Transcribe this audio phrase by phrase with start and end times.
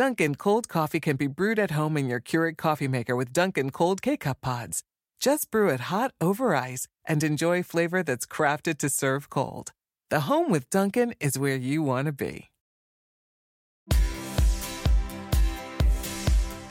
[0.00, 3.70] Dunkin' cold coffee can be brewed at home in your Keurig coffee maker with Dunkin'
[3.70, 4.82] cold K-cup pods.
[5.20, 9.72] Just brew it hot over ice and enjoy flavor that's crafted to serve cold.
[10.08, 12.49] The home with Dunkin' is where you want to be.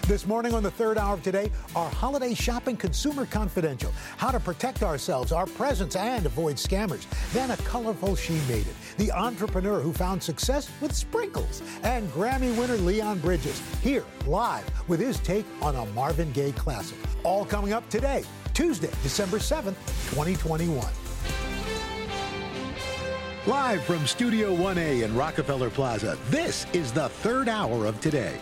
[0.10, 3.94] This morning on the third hour of today, our holiday shopping consumer confidential.
[4.18, 7.06] How to protect ourselves, our presents, and avoid scammers.
[7.32, 8.74] Then a colorful she made it.
[8.98, 11.62] The entrepreneur who found success with sprinkles.
[11.84, 16.98] And Grammy winner Leon Bridges here live with his take on a Marvin Gaye classic.
[17.24, 18.24] All coming up today,
[18.56, 19.78] Tuesday, December 7th,
[20.10, 20.88] 2021.
[23.46, 28.40] Live from Studio 1A in Rockefeller Plaza, this is the third hour of today.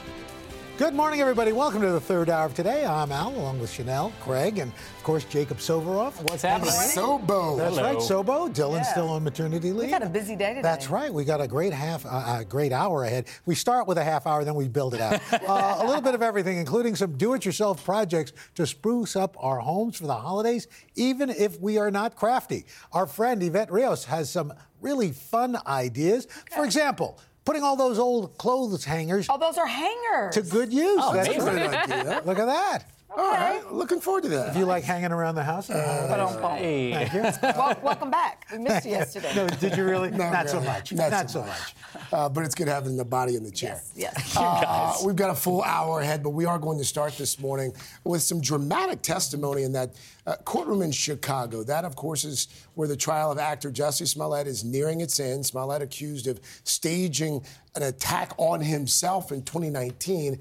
[0.78, 1.54] Good morning, everybody.
[1.54, 2.86] Welcome to the third hour of today.
[2.86, 6.22] I'm Al, along with Sheinelle, Craig, and of course Jacob Soboroff.
[6.30, 6.70] What's happening?
[6.72, 7.58] Sobo.
[7.58, 7.84] That's Hello.
[7.84, 8.48] right, Sobo.
[8.54, 8.92] Dylan's Yeah.
[8.92, 9.86] still on maternity leave.
[9.86, 10.62] We've had a busy day today.
[10.62, 11.12] That's right.
[11.12, 13.26] We got a great half, uh, a great hour ahead.
[13.48, 15.20] We start with a half hour, then we build it out.
[15.50, 19.98] uh, a little bit of everything, including some do-it-yourself projects to spruce up our homes
[19.98, 22.66] for the holidays, even if we are not crafty.
[22.94, 26.28] Our friend Evette Rios has some really fun ideas.
[26.54, 30.36] For example, putting all those old clothes hangers Oh, those are hangers.
[30.36, 31.00] to good use.
[31.02, 31.48] Oh, That's amazing.
[31.48, 32.22] a good idea.
[32.26, 32.84] Look at that.
[33.10, 34.54] All right, looking forward to that.
[34.54, 35.68] Do you like hanging around the house?
[35.68, 36.92] Hey.
[36.94, 37.22] Thank you.
[37.58, 38.46] Well, welcome back.
[38.52, 39.34] We missed you yesterday.
[39.34, 40.12] No, did you really?
[40.12, 40.68] Not, so really.
[40.68, 40.92] much.
[40.92, 41.76] Not, so much.
[42.12, 43.82] Uh, but it's good having the body in the chair.
[43.96, 44.38] Yes, yes.
[44.38, 47.74] Uh, we've got a full hour ahead, but we are going to start this morning
[48.04, 51.64] with some dramatic testimony in that uh, courtroom in Chicago.
[51.64, 55.46] That, of course, is where the trial of actor Jussie Smollett is nearing its end.
[55.46, 57.44] Smollett accused of staging
[57.76, 60.40] an attack on himself in 2019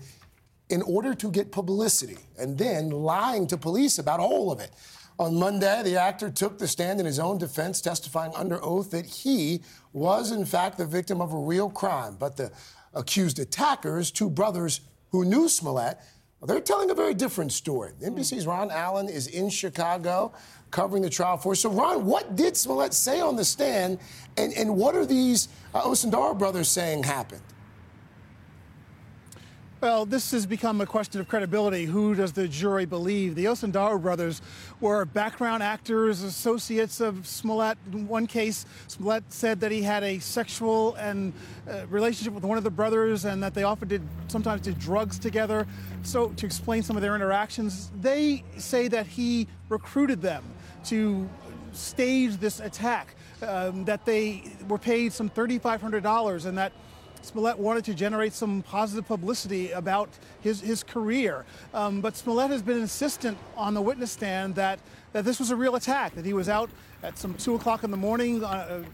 [0.69, 4.71] in order to get publicity and then lying to police about all of it.
[5.19, 9.07] On Monday, the actor took the stand in his own defense, testifying under oath that
[9.07, 12.17] he was, in fact, the victim of a real crime.
[12.19, 12.53] But the
[12.93, 15.99] accused attackers, two brothers who knew Smollett,
[16.43, 17.93] they're telling a very different story.
[18.03, 20.35] NBC's Ron Allen is in Chicago
[20.71, 21.61] covering the trial for us.
[21.61, 23.99] So, Ron, what did Smollett say on the stand,
[24.37, 27.41] and, and what are these uh, brothers saying happened?
[29.87, 31.85] Well, this has become a question of credibility.
[31.85, 33.37] Who does the jury believe?
[33.37, 34.43] The Osundairo brothers
[34.81, 37.79] were background actors, associates of Smollett.
[37.93, 41.33] In one case, Smollett said that he had a sexual and
[41.71, 45.21] uh, relationship with one of the brothers, and that they often did sometimes did drugs
[45.21, 45.69] together.
[46.03, 50.43] So, to explain some of their interactions, they say that he recruited them
[50.87, 51.31] to
[51.73, 53.15] stage this attack.
[53.41, 56.73] Um, that they were paid some $3,500, and that
[57.27, 60.09] Smollett wanted to generate some positive publicity about
[60.43, 61.45] his, his career.
[61.75, 64.79] Um, but Smollett has been insistent on the witness stand that,
[65.13, 66.71] that this was a real attack, that he was out
[67.03, 68.85] at some 2 o'clock in the morning uh,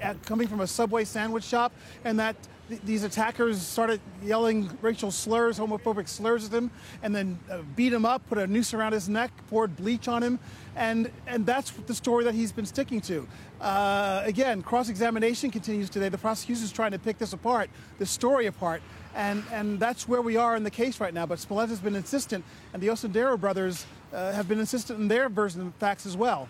[0.00, 1.72] at, coming from a Subway sandwich shop,
[2.04, 2.36] and that
[2.68, 6.70] th- these attackers started yelling racial slurs, homophobic slurs at him,
[7.02, 10.22] and then uh, beat him up, put a noose around his neck, poured bleach on
[10.22, 10.38] him,
[10.76, 13.26] and and that's the story that he's been sticking to.
[13.60, 16.08] Uh, again, cross-examination continues today.
[16.08, 18.82] The prosecution's trying to pick this apart, this story apart,
[19.14, 21.26] and and that's where we are in the case right now.
[21.26, 25.28] But Smollett has been insistent, and the Osundairo brothers uh, have been insistent in their
[25.28, 26.48] version of the facts as well.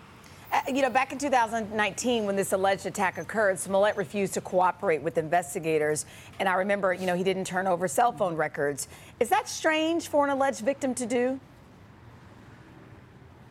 [0.51, 5.01] Uh, you know, back in 2019, when this alleged attack occurred, Smollett refused to cooperate
[5.01, 6.05] with investigators.
[6.39, 8.87] And I remember, you know, he didn't turn over cell phone records.
[9.19, 11.39] Is that strange for an alleged victim to do?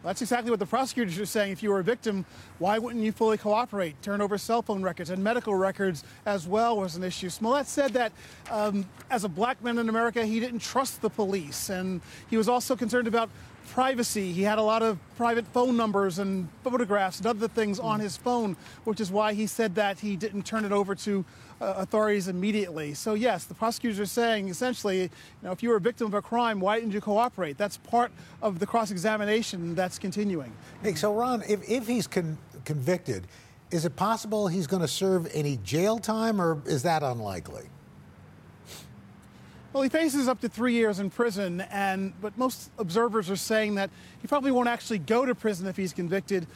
[0.07, 1.51] That's exactly what the prosecutors are saying.
[1.51, 2.25] If you were a victim,
[2.61, 4.01] why wouldn't you fully cooperate?
[4.03, 7.29] Turn over cell phone records and medical records as well was an issue.
[7.29, 8.13] Smollett said that
[8.49, 11.71] um, as a black man in America, he didn't trust the police.
[11.71, 12.01] And
[12.31, 13.31] he was also concerned about
[13.69, 14.33] privacy.
[14.33, 18.17] He had a lot of private phone numbers and photographs and other things on his
[18.17, 21.25] phone, which is why he said that he didn't turn it over to
[21.61, 22.95] uh, authorities immediately.
[22.95, 25.11] So yes, the prosecutors are saying essentially, you
[25.43, 27.57] know, if you were a victim of a crime, why didn't you cooperate?
[27.57, 28.13] That's part
[28.43, 30.53] of the cross-examination that's continuing.
[30.83, 33.27] Hey, so Ron, if, if he's con- convicted,
[33.71, 37.69] is it possible he's going to serve any jail time, or is that unlikely?
[39.77, 43.75] Well, he faces up to three years in prison, and but most observers are saying
[43.75, 43.91] that
[44.23, 46.47] he probably won't actually go to prison if he's convicted,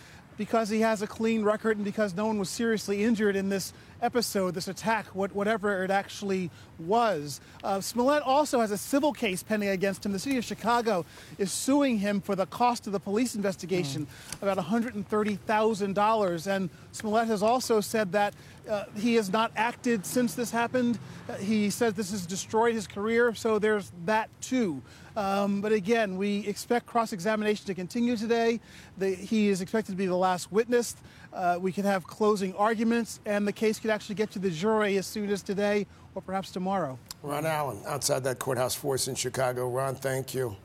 [0.41, 3.75] because he has a clean record and because no one was seriously injured in this
[4.01, 7.43] episode, this attack, what, whatever it actually was.
[7.63, 10.13] Uh, Smollett also has a civil case pending against him.
[10.13, 11.05] The city of Chicago
[11.37, 14.07] is suing him for the cost of the police investigation,
[14.41, 16.47] about $130,000.
[16.47, 18.33] And Smollett has also said that
[18.67, 20.99] uh, he has not acted since this happened.
[21.29, 24.81] Uh, he says this has destroyed his career, so there's that too.
[25.20, 28.58] Um, but again, we expect cross examination to continue today.
[28.96, 30.96] The, he is expected to be the last witness.
[31.31, 34.50] Uh, we could have closing arguments, and the case could could actually get to the
[34.50, 35.84] jury as soon as today
[36.14, 36.96] or perhaps tomorrow.
[37.25, 39.69] Ron Allen, outside that courthouse force in Chicago.
[39.69, 40.56] Ron, thank you.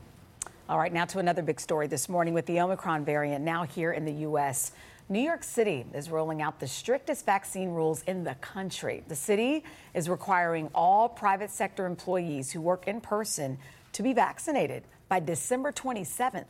[0.68, 3.92] All right, now to another big story this morning with the Omicron variant now here
[3.92, 4.70] in the U.S.
[5.08, 9.02] New York City is rolling out the strictest vaccine rules in the country.
[9.08, 13.58] The city is requiring all private sector employees who work in person
[13.96, 16.48] to be vaccinated by December 27th.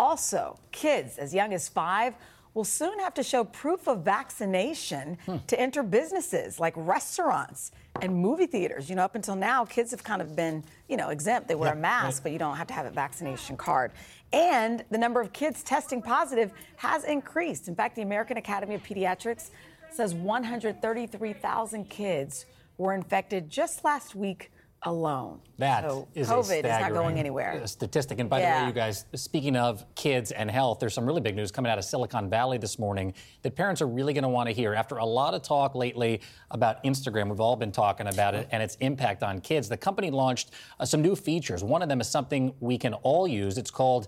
[0.00, 2.14] Also, kids as young as five
[2.54, 5.36] will soon have to show proof of vaccination hmm.
[5.46, 7.70] to enter businesses like restaurants
[8.02, 8.90] and movie theaters.
[8.90, 11.46] You know, up until now, kids have kind of been, you know, exempt.
[11.46, 12.24] They wear yeah, a mask, right.
[12.24, 13.92] but you don't have to have a vaccination card.
[14.32, 17.68] And the number of kids testing positive has increased.
[17.68, 19.50] In fact, the American Academy of Pediatrics
[19.92, 22.46] says 133,000 kids
[22.76, 24.50] were infected just last week
[24.84, 25.40] alone.
[25.58, 27.66] That so is COVID is not going anywhere.
[27.66, 28.20] Statistic.
[28.20, 28.58] And by yeah.
[28.58, 31.70] the way, you guys, speaking of kids and health, there's some really big news coming
[31.70, 34.74] out of Silicon Valley this morning that parents are really going to want to hear.
[34.74, 36.20] After a lot of talk lately
[36.52, 39.68] about Instagram, we've all been talking about it and its impact on kids.
[39.68, 41.64] The company launched uh, some new features.
[41.64, 43.58] One of them is something we can all use.
[43.58, 44.06] It's called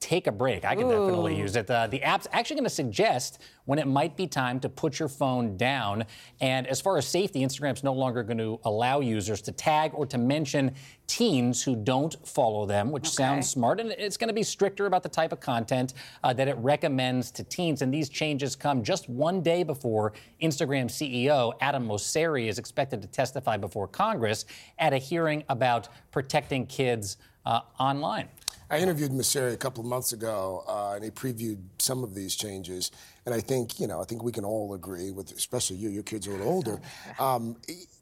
[0.00, 0.64] take a break.
[0.64, 0.90] I can Ooh.
[0.90, 1.70] definitely use it.
[1.70, 5.08] Uh, the app's actually going to suggest when it might be time to put your
[5.08, 6.04] phone down.
[6.40, 10.06] And as far as safety, Instagram's no longer going to allow users to tag or
[10.06, 10.74] to mention
[11.06, 13.12] teens who don't follow them, which okay.
[13.12, 13.80] sounds smart.
[13.80, 17.30] And it's going to be stricter about the type of content uh, that it recommends
[17.32, 17.82] to teens.
[17.82, 23.08] And these changes come just one day before Instagram CEO Adam Mosseri is expected to
[23.08, 24.44] testify before Congress
[24.78, 28.28] at a hearing about protecting kids uh, online.
[28.70, 32.36] I interviewed Mosseri a couple of months ago, uh, and he previewed some of these
[32.36, 32.90] changes.
[33.24, 36.02] And I think, you know, I think we can all agree, with especially you, your
[36.02, 36.80] kids are a little older,
[37.18, 37.56] um,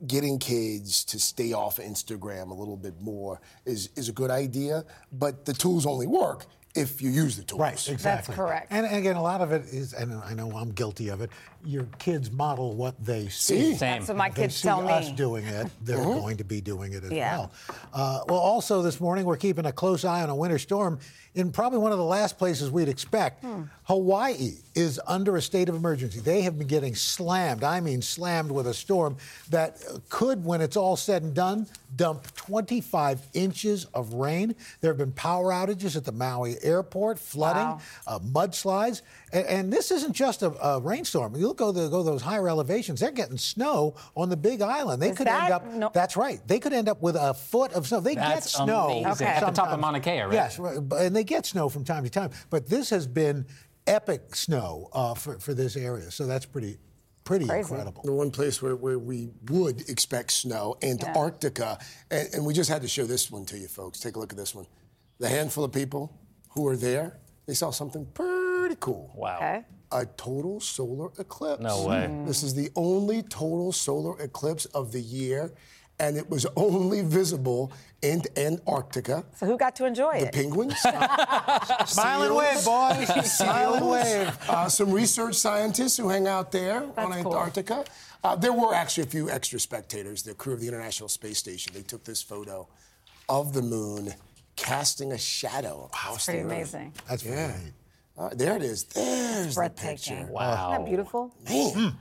[0.07, 4.85] getting kids to stay off Instagram a little bit more is, is a good idea.
[5.13, 6.47] But the tools only work
[6.77, 7.61] if you use the tools.
[7.61, 8.03] Right, exactly.
[8.03, 8.67] That's correct.
[8.71, 11.31] And, and, again, a lot of it is, and I know I'm guilty of it.
[11.67, 13.75] Your kids model what they see.
[13.75, 13.99] Same.
[13.99, 14.93] That's what my kids see tell me.
[14.93, 16.21] us doing it, they're mm-hmm.
[16.21, 17.39] going to be doing it as yeah.
[17.39, 17.53] well.
[17.93, 20.99] Uh, well, also this morning we're keeping a close eye on a winter storm
[21.37, 23.45] in probably one of the last places we'd expect.
[23.45, 23.65] Hmm.
[23.85, 26.19] Hawaii is under a state of emergency.
[26.19, 27.63] They have been getting slammed.
[27.63, 29.19] I mean, slammed with a storm
[29.51, 29.79] that
[30.09, 34.55] could, when it's all said and done, dump 25 inches of rain.
[34.81, 37.81] There have been power outages at the Maui airport, flooding, wow.
[38.07, 39.03] uh, mudslides.
[39.32, 41.34] And, and, this isn't just a, a rainstorm.
[41.34, 45.02] You look go to go those higher elevations, they're getting snow on the Big Island.
[45.02, 45.67] They is could end up.
[45.67, 45.90] No.
[45.93, 46.40] That's right.
[46.46, 48.00] They could end up with a foot of snow.
[48.00, 49.25] They that's get snow okay.
[49.25, 50.32] at the top of Mauna Kea, right?
[50.32, 52.31] Yes, and they get snow from time to time.
[52.50, 53.46] But this has been
[53.87, 56.11] epic snow uh, for, for this area.
[56.11, 56.79] So that's pretty
[57.25, 57.69] pretty Crazy.
[57.72, 58.02] incredible.
[58.05, 61.76] The one place where, where we would expect snow, Antarctica.
[62.11, 62.19] Yeah.
[62.19, 63.99] And, and, we just had to show this one to you folks.
[63.99, 64.67] Take a look at this one.
[65.19, 66.17] The handful of people
[66.50, 68.36] who were there, they saw something pretty
[68.81, 69.12] cool.
[69.14, 69.37] Wow.
[69.37, 69.64] Okay.
[69.93, 71.62] A total solar eclipse.
[71.62, 72.08] No way.
[72.11, 72.26] Mm.
[72.26, 75.52] This is the only total solar eclipse of the year
[75.99, 79.25] and it was only visible in Antarctica.
[79.37, 80.32] So who got to enjoy the it?
[80.32, 80.78] The penguins.
[81.87, 83.32] Smile and wave, boys.
[83.37, 84.38] Smile and wave.
[84.49, 87.75] Uh, some research scientists who hang out there That's on Antarctica.
[87.75, 87.87] Cool.
[88.25, 90.22] Uh, there were actually a few extra spectators.
[90.22, 91.72] The crew of the International Space Station.
[91.75, 92.69] They took this photo
[93.29, 94.14] of the moon
[94.56, 96.93] casting a shadow That's pretty amazing.
[97.08, 97.52] That's yeah.
[98.19, 98.85] Uh, there it is.
[98.85, 100.27] There's the picture.
[100.31, 100.71] Wow.
[100.73, 101.35] Isn't that beautiful?
[101.45, 101.73] Man.
[101.73, 101.95] Mm.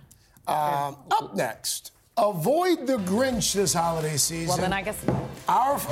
[0.48, 1.92] Um, up next.
[2.18, 4.48] Avoid the Grinch this holiday season.
[4.48, 5.04] Well, then I guess.
[5.50, 5.76] Our.
[5.76, 5.82] Oh,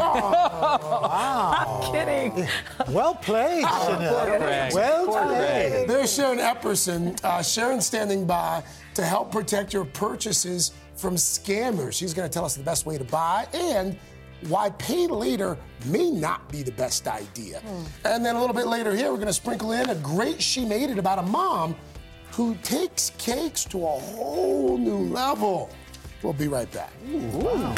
[1.04, 1.84] wow.
[1.84, 2.48] I'm kidding.
[2.94, 4.74] Well played, Sheinelle.
[4.74, 5.90] Well played.
[5.90, 7.22] There's Sharon Epperson.
[7.26, 8.64] Uh, Sharon standing by
[8.94, 11.92] to help protect your purchases from scammers.
[11.94, 13.98] She's going to tell us the best way to buy and
[14.48, 17.62] why pay later may not be the best idea.
[17.62, 17.86] Mm.
[18.06, 20.66] And then a little bit later here, we're going to sprinkle in a great she
[20.66, 21.76] made it about a mom
[22.32, 25.70] who takes cakes to a whole new level.
[26.22, 26.92] We'll be right back.
[27.12, 27.76] Ooh, wow.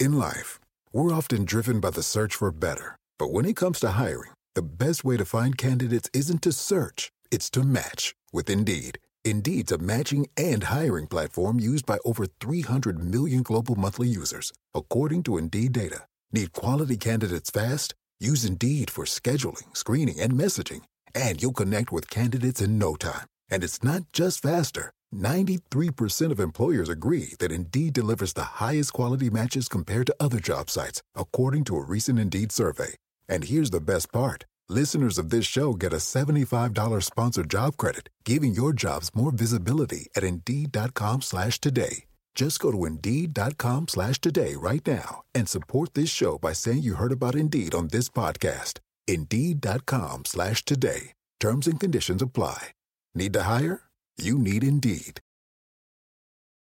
[0.00, 0.58] In life,
[0.92, 2.98] we're often driven by the search for better.
[3.18, 7.10] But when it comes to hiring, the best way to find candidates isn't to search,
[7.30, 8.98] it's to match with Indeed.
[9.24, 15.24] Indeed's a matching and hiring platform used by over 300 million global monthly users, according
[15.24, 16.06] to Indeed data.
[16.32, 17.94] Need quality candidates fast?
[18.20, 20.82] Use Indeed for scheduling, screening, and messaging
[21.14, 23.26] and you'll connect with candidates in no time.
[23.50, 24.90] And it's not just faster.
[25.14, 30.68] 93% of employers agree that Indeed delivers the highest quality matches compared to other job
[30.68, 32.96] sites, according to a recent Indeed survey.
[33.28, 34.44] And here's the best part.
[34.74, 40.08] Listeners of this show get a $75 sponsored job credit, giving your jobs more visibility
[40.16, 42.06] at Indeed.com slash today.
[42.34, 46.94] Just go to Indeed.com slash today right now and support this show by saying you
[46.94, 48.80] heard about Indeed on this podcast.
[49.06, 51.12] Indeed.com slash today.
[51.38, 52.72] Terms and conditions apply.
[53.14, 53.82] Need to hire?
[54.16, 55.20] You need Indeed.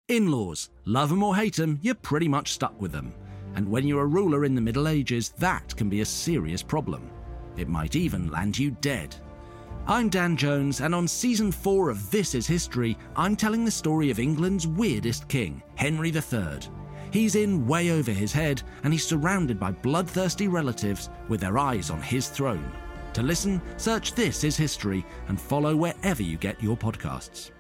[0.08, 3.14] In laws, love 'em or hate 'em, you're pretty much stuck with them.
[3.54, 7.12] And when you're a ruler in the Middle Ages, that can be a serious problem.
[7.62, 9.16] It might even land you dead.
[9.86, 14.10] I'm Dan Jones, and on season 4 of This Is History, I'm telling the story
[14.10, 16.58] of England's weirdest king, Henry III.
[17.12, 21.92] He's in way over his head, and he's surrounded by bloodthirsty relatives with their eyes
[21.92, 22.72] on his throne.
[23.14, 27.52] To listen, search This Is History and follow wherever you get your podcasts.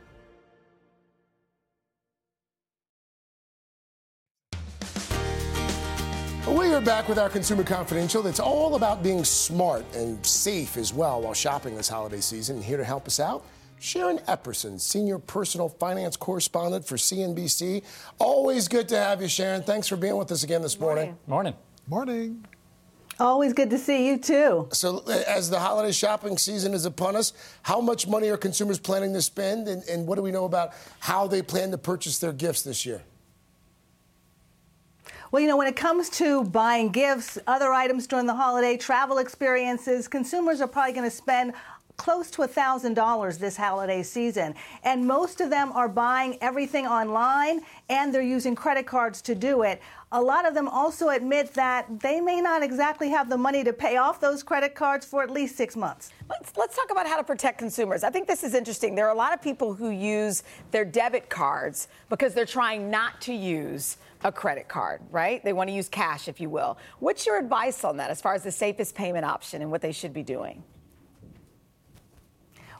[6.47, 8.23] We are back with our Consumer Confidential.
[8.23, 12.57] That's all about being smart and safe as well while shopping this holiday season.
[12.57, 13.45] And here to help us out,
[13.79, 17.83] Sharon Epperson, Senior Personal Finance Correspondent for CNBC.
[18.17, 19.61] Always good to have you, Sharon.
[19.61, 21.15] Thanks for being with us again this morning.
[21.27, 21.53] Morning.
[21.87, 22.45] Morning.
[23.19, 24.67] Always good to see you too.
[24.71, 29.13] So, as the holiday shopping season is upon us, how much money are consumers planning
[29.13, 32.33] to spend, and, and what do we know about how they plan to purchase their
[32.33, 33.03] gifts this year?
[35.31, 39.19] Well, you know, when it comes to buying gifts, other items during the holiday, travel
[39.19, 41.53] experiences, consumers are probably going to spend
[41.95, 44.55] close to $1,000 this holiday season.
[44.83, 49.61] And most of them are buying everything online and they're using credit cards to do
[49.61, 49.81] it.
[50.11, 53.71] A lot of them also admit that they may not exactly have the money to
[53.71, 56.09] pay off those credit cards for at least six months.
[56.29, 58.03] Let's, let's talk about how to protect consumers.
[58.03, 58.95] I think this is interesting.
[58.95, 63.21] There are a lot of people who use their debit cards because they're trying not
[63.21, 65.43] to use a credit card, right?
[65.43, 66.77] They want to use cash, if you will.
[66.99, 69.91] What's your advice on that as far as the safest payment option and what they
[69.91, 70.63] should be doing?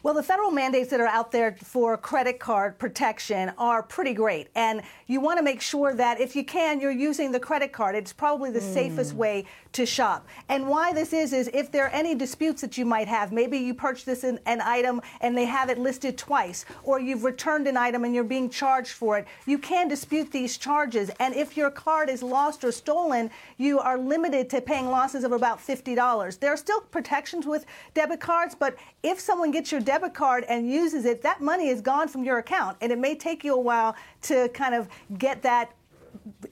[0.04, 4.48] Well, the federal mandates that are out there for credit card protection are pretty great.
[4.56, 7.94] And you want to make sure that if you can, you're using the credit card.
[7.94, 8.74] It's probably the mm.
[8.74, 10.28] safest way to shop.
[10.50, 13.60] And why this is, is if there are any disputes that you might have, maybe
[13.60, 17.78] you purchased an, an item and they have it listed twice, or you've returned an
[17.78, 21.12] item and you're being charged for it, you can dispute these charges.
[21.20, 25.32] And if your card is lost or stolen, you are limited to paying losses of
[25.32, 26.40] about $50.
[26.40, 30.72] There are still protections with debit cards, but if someone gets your debit card and
[30.72, 32.78] uses it, that money is gone from your account.
[32.80, 35.74] And it may take you a while to kind of get that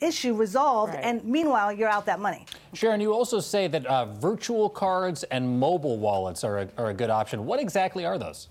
[0.02, 1.04] issue resolved, right.
[1.04, 2.46] and meanwhile, you're out that money.
[2.74, 6.94] Sharon, you also say that uh, virtual cards and mobile wallets are a, are a
[6.94, 7.46] good option.
[7.46, 8.50] What exactly are those?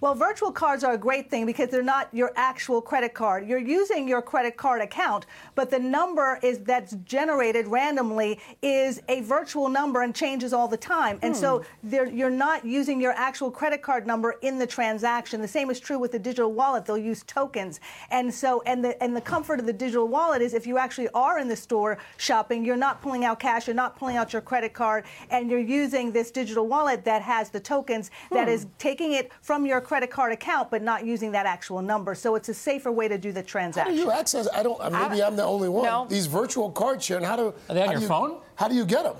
[0.00, 3.48] Well, virtual cards are a great thing because they're not your actual credit card.
[3.48, 9.20] You're using your credit card account, but the number is that's generated randomly is a
[9.22, 11.18] virtual number and changes all the time.
[11.22, 11.40] And hmm.
[11.40, 15.40] so you're not using your actual credit card number in the transaction.
[15.40, 16.84] The same is true with the digital wallet.
[16.84, 17.80] They'll use tokens.
[18.10, 21.08] And so and the and the comfort of the digital wallet is if you actually
[21.14, 24.42] are in the store shopping, you're not pulling out cash, you're not pulling out your
[24.42, 28.34] credit card, and you're using this digital wallet that has the tokens hmm.
[28.34, 32.14] that is taking it from your credit card account, but not using that actual number.
[32.14, 33.94] So it's a safer way to do the transaction.
[33.94, 34.48] How do you access?
[34.52, 34.80] I don't.
[34.92, 35.84] Maybe I, am the only one.
[35.84, 36.06] No.
[36.08, 37.22] These virtual cards, Sharon.
[37.22, 37.54] How do?
[37.68, 38.40] Are they on your you, phone?
[38.56, 39.16] How do you get them?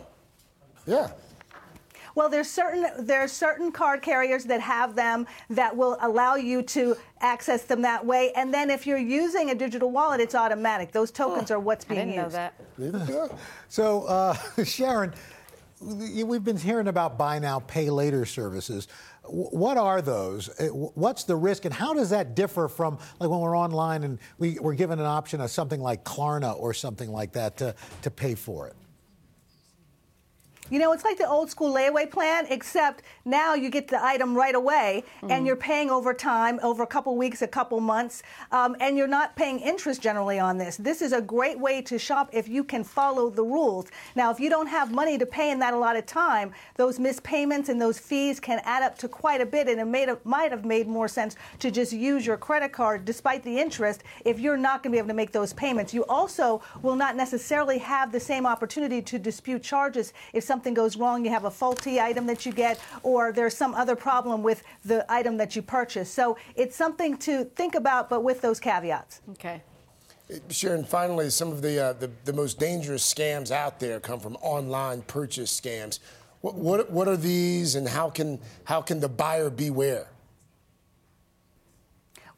[0.87, 1.11] Yeah.
[2.17, 6.97] Well, there's certain there's certain card carriers that have them that will allow you to
[7.21, 8.33] access them that way.
[8.35, 10.93] And then if you're using a digital wallet, it's automatic.
[10.93, 12.35] Those tokens oh, are what's being used.
[12.35, 13.39] I didn't know that.
[13.69, 15.13] so, uh, Sharon,
[15.81, 18.89] we've been hearing about buy now, pay later services.
[19.29, 20.49] What are those?
[20.61, 24.19] Uh, what's the risk, and how does that differ from like when we're online and
[24.39, 28.11] we, we're given an option of something like Klarna or something like that to, to
[28.11, 28.77] pay for it?
[30.69, 34.35] You know, it's like the old school layaway plan, except now you get the item
[34.35, 35.31] right away mm-hmm.
[35.31, 39.07] and you're paying over time, over a couple weeks, a couple months, um, and you're
[39.07, 40.77] not paying interest generally on this.
[40.77, 43.87] This is a great way to shop if you can follow the rules.
[44.17, 46.99] Now, if you don't have money to pay in that a lot of time, those
[46.99, 50.51] missed payments and those fees can add up to quite a bit, and it might
[50.51, 54.57] have made more sense to just use your credit card despite the interest if you're
[54.57, 55.95] not going to be able to make those payments.
[55.95, 60.73] You also will not necessarily have the same opportunity to dispute charges if some something
[60.73, 64.43] goes wrong, you have a faulty item that you get, or there's some other problem
[64.43, 66.11] with the item that you purchase.
[66.11, 69.21] So it's something to think about, but with those caveats.
[69.33, 69.63] Okay.
[70.49, 74.37] Sharon, finally, some of the, uh, the, the most dangerous scams out there come from
[74.37, 75.99] online purchase scams.
[76.41, 80.07] What, what, what are these, and how can how can the buyer beware?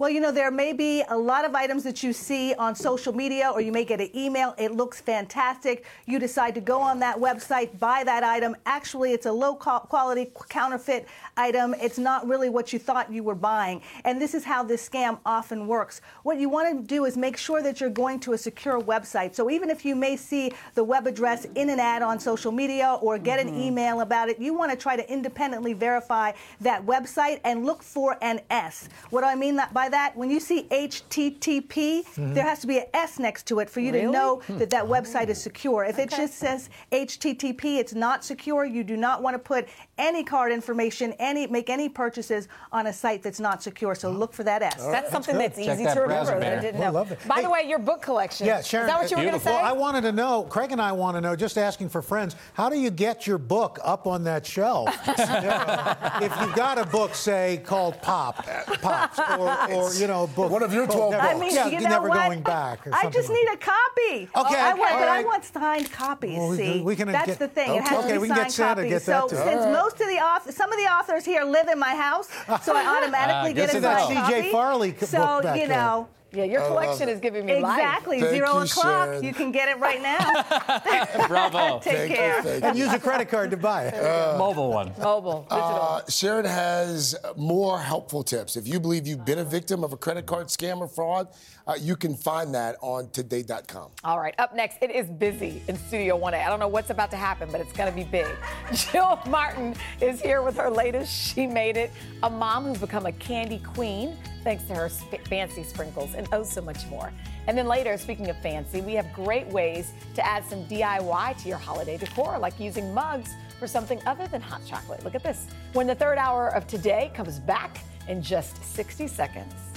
[0.01, 3.13] Well, you know, there may be a lot of items that you see on social
[3.13, 4.55] media or you may get an email.
[4.57, 5.85] It looks fantastic.
[6.07, 8.55] You decide to go on that website, buy that item.
[8.65, 11.75] Actually, it's a low quality counterfeit item.
[11.75, 13.83] It's not really what you thought you were buying.
[14.05, 16.01] And this is how this scam often works.
[16.23, 19.35] What you want to do is make sure that you're going to a secure website.
[19.35, 22.99] So even if you may see the web address in an ad on social media
[23.03, 23.49] or get mm-hmm.
[23.49, 27.83] an email about it, you want to try to independently verify that website and look
[27.83, 28.89] for an S.
[29.11, 30.17] What do I mean by that?
[30.17, 32.35] When you see HTTP, mm-hmm.
[32.35, 34.07] there has to be an S next to it for you really?
[34.07, 34.59] to know hmm.
[34.59, 35.85] that that website is secure.
[35.85, 36.05] If okay.
[36.05, 38.65] it just says HTTP, it's not secure.
[38.65, 39.69] You do not want to put
[39.99, 43.95] any card information, any make any purchases on a site that's not secure.
[43.95, 44.81] So look for that S.
[44.81, 47.05] Right, that's something that's, that's easy that to remember that I didn't know.
[47.27, 48.47] By hey, the way, your book collection.
[48.47, 48.87] Yeah, Sharon.
[48.87, 49.51] Is that what you were going to say?
[49.51, 50.45] Well, I wanted to know.
[50.45, 51.35] Craig and I want to know.
[51.37, 52.37] Just asking for friends.
[52.55, 54.89] How do you get your book up on that shelf?
[55.07, 58.47] you know, if you've got a book, say called Pop,
[58.81, 60.51] Pops, or, or you know, book.
[60.51, 61.25] One of your twelve books.
[61.25, 62.27] I mean, yeah, you know never what?
[62.27, 62.81] going back.
[62.93, 64.11] I just need a copy.
[64.11, 66.39] Okay, oh, I want, but I want signed copies.
[66.39, 67.71] Well, see, we can that's get, the thing.
[67.71, 68.91] Okay, it has okay to be we can get signed Santa copies.
[68.91, 69.37] get that so too.
[69.37, 69.73] since right.
[69.73, 72.29] most of the authors, some of the authors here live in my house,
[72.63, 74.33] so I automatically uh, get a signed copy.
[74.33, 74.53] C.J.
[74.53, 76.09] Farley so book you know.
[76.31, 78.31] Yeah, your collection is giving me exactly life.
[78.31, 78.85] zero you, o'clock.
[78.85, 79.25] Sharon.
[79.25, 81.27] You can get it right now.
[81.29, 81.81] Bravo.
[81.81, 82.37] Take Thank care.
[82.37, 82.85] You, thank and you.
[82.85, 83.95] use a credit card to buy it.
[83.95, 84.93] Uh, Mobile one.
[84.99, 85.47] Mobile.
[85.51, 88.57] Uh, Sharon has more helpful tips.
[88.57, 91.29] If you believe you've been a victim of a credit card scam or fraud,
[91.67, 93.91] uh, you can find that on today.com.
[94.05, 96.45] All right, up next, it is busy in Studio 1A.
[96.45, 98.27] I don't know what's about to happen, but it's going to be big.
[98.75, 101.91] Jill Martin is here with her latest She Made It,
[102.23, 104.17] a mom who's become a candy queen
[104.49, 107.13] thanks to her sp- fancy sprinkles and oh so much more.
[107.47, 111.49] And then later, speaking of fancy, we have great ways to add some DIY to
[111.51, 115.05] your holiday decor, like using mugs for something other than hot chocolate.
[115.05, 115.49] Look at this.
[115.75, 119.68] When the third hour of today comes back in just 60 seconds.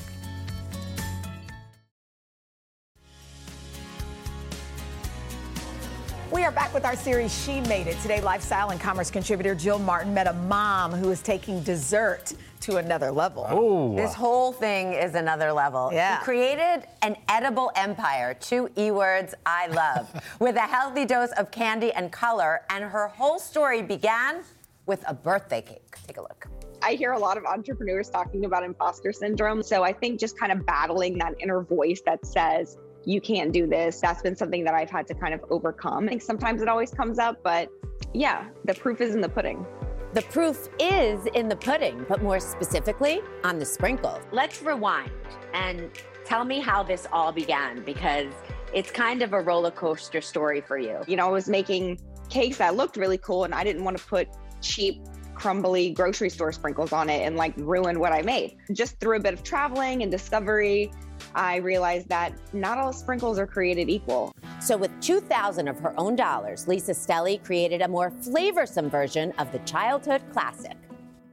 [6.32, 8.00] We are back with our series She Made It.
[8.00, 12.78] Today, lifestyle and commerce contributor Jill Martin met a mom who is taking dessert to
[12.78, 13.46] another level.
[13.50, 13.96] Oh.
[13.98, 15.90] This whole thing is another level.
[15.92, 16.20] Yeah.
[16.20, 20.10] She created an edible empire, two E words I love,
[20.40, 24.42] with a healthy dose of candy and color, and her whole story began
[24.86, 25.96] with a birthday cake.
[26.08, 26.48] Take a look.
[26.82, 29.62] I hear a lot of entrepreneurs talking about imposter syndrome.
[29.62, 33.68] So I think just kind of battling that inner voice that says, you can't do
[33.68, 34.00] this.
[34.00, 36.06] That's been something that I've had to kind of overcome.
[36.06, 37.70] I think sometimes it always comes up, but
[38.14, 39.66] yeah, the proof is in the pudding.
[40.14, 44.20] The proof is in the pudding, but more specifically on the sprinkles.
[44.32, 45.12] Let's rewind
[45.54, 45.90] and
[46.26, 48.34] tell me how this all began because
[48.74, 51.00] it's kind of a roller coaster story for you.
[51.08, 52.00] You know, I was making
[52.30, 54.28] cakes that looked really cool and I didn't want to put
[54.62, 55.02] cheap
[55.34, 58.58] crumbly grocery store sprinkles on it and like ruin what I made.
[58.74, 60.92] Just through a bit of traveling and discovery,
[61.36, 64.34] I realized that not all sprinkles are created equal.
[64.60, 69.52] So, with 2,000 of her own dollars, Lisa Stelly created a more flavorsome version of
[69.52, 70.78] the childhood classic.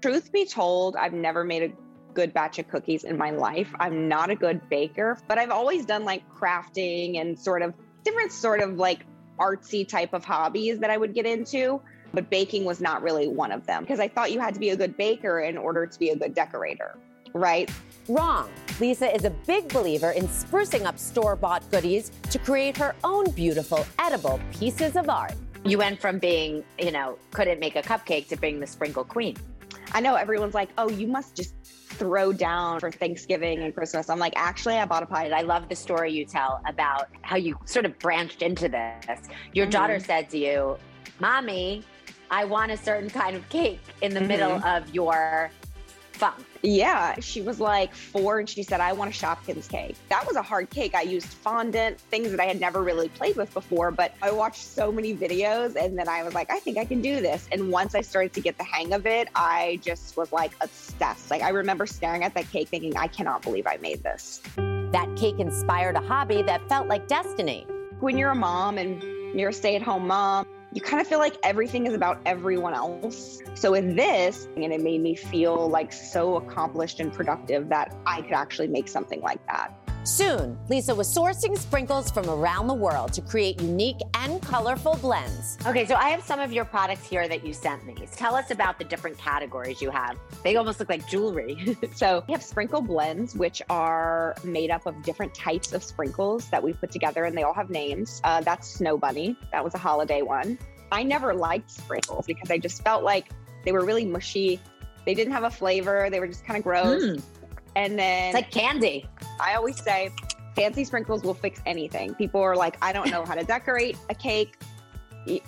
[0.01, 1.72] Truth be told, I've never made a
[2.14, 3.72] good batch of cookies in my life.
[3.79, 8.33] I'm not a good baker, but I've always done like crafting and sort of different
[8.33, 9.05] sort of like
[9.38, 11.81] artsy type of hobbies that I would get into.
[12.12, 14.70] But baking was not really one of them because I thought you had to be
[14.70, 16.98] a good baker in order to be a good decorator,
[17.35, 17.71] right?
[18.09, 18.51] Wrong.
[18.81, 23.31] Lisa is a big believer in sprucing up store bought goodies to create her own
[23.33, 25.35] beautiful, edible pieces of art.
[25.64, 29.37] You went from being, you know, couldn't make a cupcake to being the sprinkle queen.
[29.93, 34.09] I know everyone's like, oh, you must just throw down for Thanksgiving and Christmas.
[34.09, 35.29] I'm like, actually, I bought a pie.
[35.31, 39.19] I love the story you tell about how you sort of branched into this.
[39.53, 39.71] Your mm-hmm.
[39.71, 40.79] daughter said to you,
[41.21, 41.85] Mommy,
[42.31, 44.29] I want a certain kind of cake in the mm-hmm.
[44.29, 45.51] middle of your
[46.12, 46.45] funk.
[46.62, 49.97] Yeah, she was like four and she said, I want a Shopkins cake.
[50.09, 50.94] That was a hard cake.
[50.94, 54.62] I used fondant, things that I had never really played with before, but I watched
[54.62, 57.49] so many videos and then I was like, I think I can do this.
[57.53, 61.31] And once I started to get the hang of it, I just was like obsessed.
[61.31, 64.40] Like I remember staring at that cake thinking, I cannot believe I made this.
[64.57, 67.66] That cake inspired a hobby that felt like destiny.
[68.01, 69.03] When you're a mom and
[69.38, 72.75] you're a stay at home mom, you kind of feel like everything is about everyone
[72.75, 73.41] else.
[73.55, 78.23] So in this, and it made me feel like so accomplished and productive that I
[78.23, 79.73] could actually make something like that.
[80.05, 85.59] Soon, Lisa was sourcing sprinkles from around the world to create unique and colorful blends.
[85.67, 87.95] Okay, so I have some of your products here that you sent me.
[88.17, 90.19] Tell us about the different categories you have.
[90.43, 91.77] They almost look like jewelry.
[91.95, 96.63] so we have sprinkle blends, which are made up of different types of sprinkles that
[96.63, 98.21] we put together, and they all have names.
[98.25, 99.37] Uh, that's Snow Bunny.
[99.53, 100.59] That was a holiday one.
[100.91, 103.29] I never liked sprinkles because I just felt like
[103.65, 104.61] they were really mushy.
[105.05, 106.09] They didn't have a flavor.
[106.11, 107.03] They were just kind of gross.
[107.03, 107.23] Mm.
[107.79, 109.07] And then It's like candy.
[109.41, 110.11] I always say
[110.57, 112.12] fancy sprinkles will fix anything.
[112.17, 114.57] People are like, I don't know how to decorate a cake.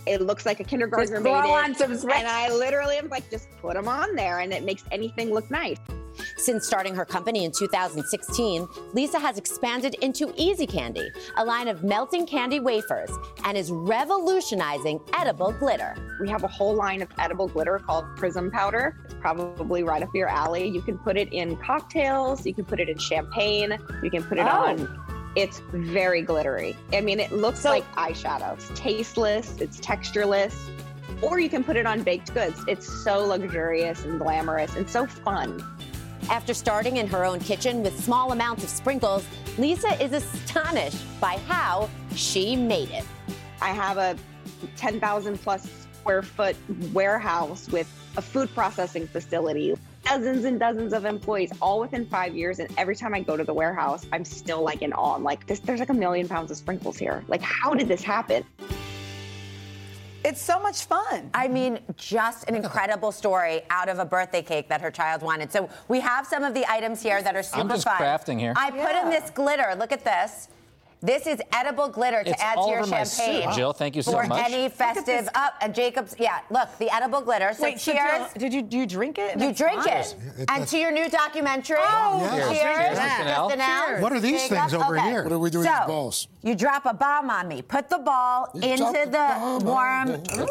[0.07, 1.65] It looks like a kindergartner Just made throw it.
[1.65, 2.21] on some sprinkles.
[2.21, 5.51] and I literally am like, just put them on there, and it makes anything look
[5.51, 5.79] nice.
[6.37, 11.83] Since starting her company in 2016, Lisa has expanded into Easy Candy, a line of
[11.85, 13.11] melting candy wafers,
[13.45, 15.95] and is revolutionizing edible glitter.
[16.21, 18.97] We have a whole line of edible glitter called Prism Powder.
[19.05, 20.67] It's probably right up your alley.
[20.69, 24.37] You can put it in cocktails, you can put it in champagne, you can put
[24.37, 24.49] it Oh.
[24.67, 25.10] on.
[25.37, 26.77] It's very glittery.
[26.93, 28.55] I mean, it looks like eyeshadow.
[28.55, 30.55] It's tasteless, it's textureless,
[31.23, 32.63] or you can put it on baked goods.
[32.67, 35.65] It's so luxurious and glamorous and so fun.
[36.29, 39.25] After starting in her own kitchen with small amounts of sprinkles,
[39.59, 43.05] Lisa is astonished by how she made it.
[43.61, 44.17] I have a
[44.77, 45.69] 10,000 plus
[46.01, 46.57] square foot
[46.93, 49.77] warehouse with a food processing facility,
[50.11, 52.59] dozens and dozens of employees, all within five years.
[52.59, 55.15] And every time I go to the warehouse, I'm still like in awe.
[55.15, 57.25] I'm like, this, there's like a million pounds of sprinkles here.
[57.29, 58.45] Like, how did this happen?
[60.25, 61.31] It's so much fun.
[61.33, 65.51] I mean, just an incredible story out of a birthday cake that her child wanted.
[65.53, 67.71] So we have some of the items here that are super fun.
[67.71, 67.97] I'm just fun.
[67.99, 68.53] crafting here.
[68.57, 69.75] I put in this glitter.
[69.79, 70.49] Look at this.
[71.03, 73.43] This is edible glitter to It's add all to your over my champagne.
[73.49, 73.55] suit.
[73.57, 74.45] Jill, thank you so for much.
[74.51, 75.55] any festive up.
[75.63, 77.53] And Jacob's, yeah, look, the edible glitter.
[77.55, 78.11] So Wait, so cheers.
[78.11, 79.33] Jill, did you do you drink it?
[79.35, 79.97] you That's drink fine.
[79.97, 80.17] it.
[80.39, 81.79] It- and to your new documentary.
[81.81, 82.49] Oh, Yes.
[82.49, 82.61] cheers.
[82.61, 83.03] Cheers, Mr.
[83.17, 83.49] Just Nell.
[83.49, 84.03] announced.
[84.03, 84.59] What are these Jacob?
[84.59, 85.09] things over Okay.
[85.09, 85.23] here?
[85.25, 86.29] What are we doing with so, these balls?
[86.43, 87.63] You drop a bomb on me.
[87.63, 90.11] Put the ball You into the the warm.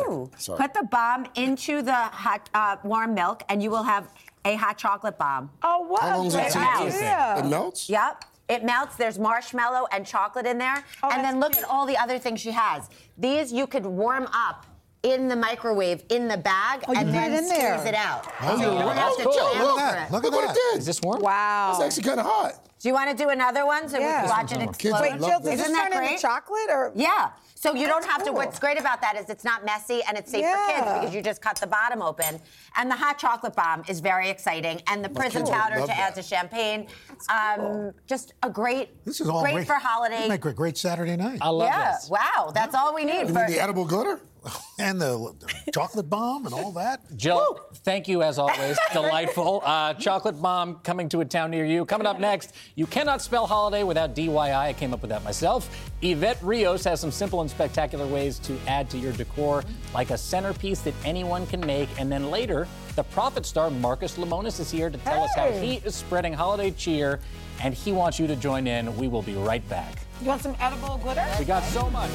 [0.10, 0.32] Ooh.
[0.58, 4.08] Put the bomb into the hot uh, warm milk, and you will have
[4.46, 5.52] a hot chocolate bomb.
[5.62, 6.02] Oh, what?
[6.02, 7.46] How long does it take?
[7.46, 7.88] It melts?
[7.90, 8.26] Yep.
[8.50, 8.96] It melts.
[8.96, 10.84] There's marshmallow and chocolate in there.
[11.04, 12.90] Oh, and then that's look at all the other things she has.
[13.18, 14.66] These you could warm up
[15.04, 17.78] in the microwave in the bag Oh, and then it in there.
[17.78, 18.28] squeeze it out.
[18.42, 18.98] Oh, so you don't right.
[18.98, 20.08] have to look at that.
[20.10, 20.12] it.
[20.12, 20.58] Look Look what that.
[20.58, 20.80] it did.
[20.80, 21.22] Is this warm?
[21.22, 21.72] Wow.
[21.76, 22.54] It's actually kind of hot.
[22.80, 24.24] Do you want to do another one so Yeah.
[24.24, 25.02] we can watch it explode?
[25.02, 25.30] Wait, Jill, this.
[25.30, 26.92] does this Isn't turn into chocolate or?
[26.96, 27.30] Yeah.
[27.60, 28.32] So you don't That's have to.
[28.32, 31.22] What's great about that is it's not messy and it's safe for kids because you
[31.22, 32.39] just cut the bottom open.
[32.78, 36.15] And the hot chocolate bomb is very exciting, and the prism powder to love add
[36.15, 36.15] that.
[36.15, 36.88] to champagne.
[37.30, 39.04] Um, just a great.
[39.04, 40.30] This is all great, great for This holiday.
[40.30, 41.39] make a great Saturday night.
[41.41, 41.91] I love yeah.
[41.98, 42.10] this.
[42.10, 42.52] Wow.
[42.56, 43.34] That's all we need You for.
[43.34, 44.22] mean the edible glitter?
[44.80, 47.02] And the, the chocolate bomb and all that.
[47.18, 48.78] Jill, thank you as always.
[48.94, 49.62] Delightful.
[49.66, 51.84] Uh, chocolate bomb coming to a town near you.
[51.84, 54.56] Coming up next, you cannot spell holiday without DYI.
[54.56, 55.70] I came up with that myself.
[56.02, 60.18] Evette Rios has some simple and spectacular ways to add to your decor, like a
[60.18, 61.90] centerpiece that anyone can make.
[62.00, 65.82] And then later, the profit star Marcus Lemonis is here to tell us how he
[65.84, 67.20] is spreading holiday cheer,
[67.62, 68.96] and he wants you to join in.
[68.96, 69.94] We will be right back.
[70.22, 71.26] You want some edible glitter?
[71.38, 72.12] We got so much.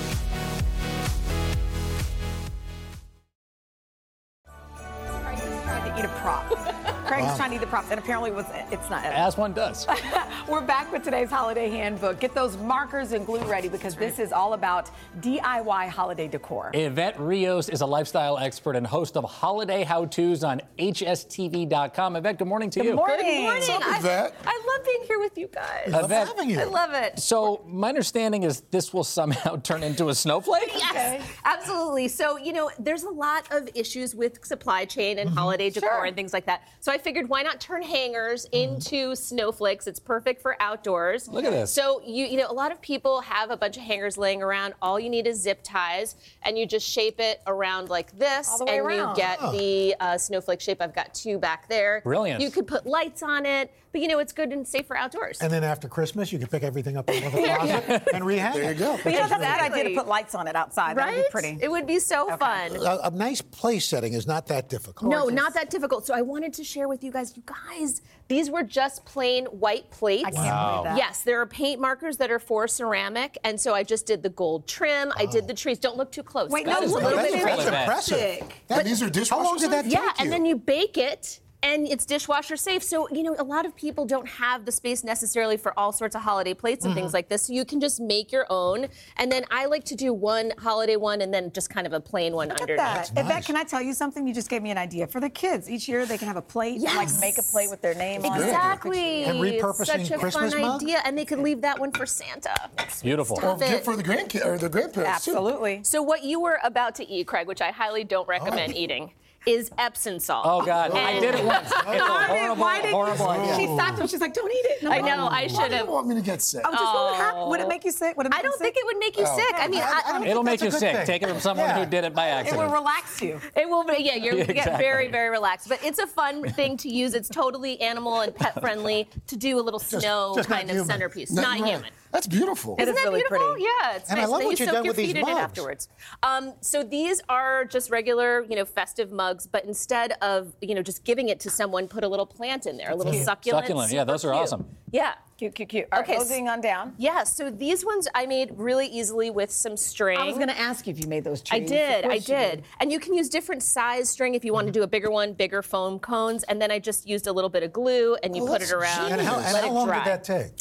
[7.54, 9.22] Craig's trying to eat the props, and apparently it was, it's not edible.
[9.22, 9.86] As one does.
[10.48, 12.20] We're back with today's holiday handbook.
[12.20, 14.90] Get those markers and glue ready because this is all about
[15.20, 16.70] DIY holiday decor.
[16.74, 22.14] Evette Rios is a lifestyle expert and host of Holiday How To's on HGTV.com.
[22.14, 22.94] Evette, good morning to Good you.
[22.94, 23.18] morning.
[23.18, 23.44] Good morning.
[23.44, 24.32] What's up, I, Evette?
[24.46, 25.92] I love being here with you guys.
[25.92, 26.60] I Love Evette, having you.
[26.60, 27.18] I love it.
[27.18, 30.72] So, my understanding is this will somehow turn into a snowflake?
[30.74, 32.08] Yes, absolutely.
[32.08, 35.38] So, you know, there's a lot of issues with supply chain and mm-hmm.
[35.38, 36.04] holiday decor Sure.
[36.04, 36.68] and things like that.
[36.80, 39.86] So I figured why not turn hangers into snowflakes?
[39.86, 41.28] It's perfect for outdoors.
[41.28, 41.72] Look at this.
[41.72, 44.74] So you you know, a lot of people have a bunch of hangers laying around.
[44.82, 48.58] All you need is zip ties and you just shape it around like this All
[48.58, 49.10] the way and around.
[49.10, 50.80] you get the uh, snowflake shape.
[50.82, 52.00] I've got two back there.
[52.04, 52.40] Brilliant.
[52.40, 55.38] You could put lights on it, but you know, it's good and safe for outdoors.
[55.40, 58.54] And then after Christmas, you can pick everything up out of the closet and rehang
[58.54, 58.78] There you it.
[58.78, 58.98] go.
[59.04, 59.80] But you know, that's a good Exactly.
[59.80, 60.96] idea to put lights on it outside.
[60.96, 61.16] That right?
[61.16, 61.58] would be pretty.
[61.60, 62.76] It would be so fun.
[62.76, 65.10] A, a nice place setting is not that difficult.
[65.10, 66.06] No, not that difficult.
[66.06, 67.33] So I wanted to share with you guys.
[67.34, 70.24] You guys, these were just plain white plates.
[70.24, 70.96] I can't believe that.
[70.96, 74.28] Yes, there are paint markers that are for ceramic, and so I just did the
[74.30, 75.12] gold trim.
[75.16, 75.46] I did oh.
[75.48, 75.78] the trees.
[75.78, 76.50] Don't look too close.
[76.50, 76.80] Wait, guys.
[76.80, 77.38] no, is look really at That's, it.
[77.38, 77.46] cool.
[77.46, 78.38] that's Evette.
[78.38, 78.48] impressive.
[78.70, 79.92] And these are dishwasher How long did that safe?
[79.92, 80.12] take Yeah, you?
[80.18, 81.40] and then you bake it.
[81.64, 82.82] And it's dishwasher safe.
[82.84, 86.14] So, you know, a lot of people don't have the space necessarily for all sorts
[86.14, 87.00] of holiday plates and Mm-hmm.
[87.00, 87.42] things like this.
[87.46, 88.86] So you can just make your own.
[89.16, 92.00] And then I like to do one holiday one and then just kind of a
[92.00, 93.14] plain one Look at underneath.
[93.14, 93.24] that.
[93.26, 94.26] Evette, can I tell you something?
[94.28, 95.06] You just gave me an idea.
[95.06, 97.80] For the kids, each year they can have a plate, like make a plate with
[97.80, 98.44] their name on it.
[98.44, 99.24] Exactly.
[99.24, 100.82] And repurposing it's such a Christmas fun mug?
[100.82, 102.54] idea, and they could leave that one for Santa.
[103.02, 103.38] Beautiful.
[103.42, 103.60] Or it.
[103.60, 105.30] gift for the grandkids or the grandparents too.
[105.32, 105.80] Absolutely.
[105.82, 108.78] So what you were about to eat, Craig, which I highly don't recommend Oh.
[108.78, 109.12] eating.
[109.46, 110.46] Is Epsom salt.
[110.48, 111.70] Oh God, I did it once.
[111.86, 113.56] It's a horrible, why did- horrible idea.
[113.56, 114.06] She stopped him.
[114.06, 115.16] She's like, "Don't eat it." No, I know.
[115.16, 115.26] no.
[115.26, 115.88] I Why should do you have.
[115.88, 116.62] want me to get sick?
[116.64, 117.48] I'm just what would happen?
[117.48, 118.16] Would it make you sick?
[118.16, 118.82] Would it make I don't you think sick?
[118.82, 119.36] it would make you Oh.
[119.36, 119.54] sick.
[119.56, 120.96] I mean, I- I I, don't It'll think make you that's a good sick.
[120.96, 121.06] thing.
[121.06, 121.78] Take it from someone Yeah.
[121.84, 122.62] who did it by accident.
[122.62, 123.40] It will relax you.
[123.56, 125.68] It will be, yeah, you're Yeah, get very, very relaxed.
[125.68, 127.14] But it's a fun thing to use.
[127.14, 130.74] It's totally animal and pet friendly to do a little snow just not kind of
[130.76, 130.86] human.
[130.88, 131.30] centerpiece.
[131.32, 131.70] No, not right.
[131.70, 131.90] human.
[132.12, 132.76] That's beautiful.
[132.78, 133.48] Isn't, is that really beautiful?
[133.54, 133.64] pretty.
[133.64, 134.30] Yeah, it's And I nice.
[134.30, 135.40] love then what you you've soak done your with these feet in it mugs.
[135.40, 135.88] afterwards.
[136.22, 140.82] Um, so these are just regular, you know, festive mugs, but instead of you know
[140.82, 143.66] just giving it to someone, put a little plant in there, a little succulent.
[143.66, 144.42] Succulent, yeah, those are cute.
[144.42, 144.66] awesome.
[144.92, 145.14] Yeah.
[145.36, 145.86] Cute, cute, cute.
[145.90, 146.94] All right, Okay, closing on down.
[146.96, 150.16] Yeah, so these ones I made really easily with some string.
[150.16, 151.62] I was going to ask you if you made those trees.
[151.62, 152.62] I did, I course you did.
[152.78, 155.32] And you can use different size string if you want to do a bigger one,
[155.32, 156.44] bigger foam cones.
[156.44, 158.68] And then I just used a little bit of glue and you Oh, put it
[158.68, 160.04] that's around And how, and let how it long dry.
[160.04, 160.52] did that take?